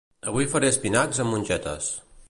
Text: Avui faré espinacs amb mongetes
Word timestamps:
Avui 0.29 0.47
faré 0.53 0.71
espinacs 0.73 1.23
amb 1.25 1.35
mongetes 1.35 1.93